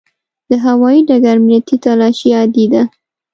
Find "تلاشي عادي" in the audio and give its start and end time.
1.85-2.65